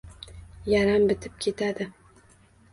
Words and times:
Yaram 0.71 1.05
bitib 1.13 1.37
ketadi. 1.47 1.91